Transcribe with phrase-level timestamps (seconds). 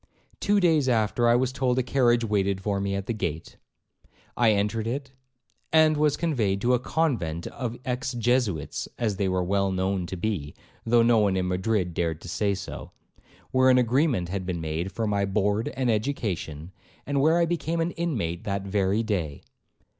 [0.39, 3.57] Two days after I was told a carriage waited for me at the gate.
[4.35, 5.11] I entered it,
[5.71, 10.17] and was conveyed to a convent of Ex Jesuits, (as they were well known to
[10.17, 10.55] be,
[10.87, 12.89] though no one in Madrid dared to say so),
[13.51, 16.71] where an agreement had been made for my board and education,
[17.05, 19.43] and where I became an inmate that very day.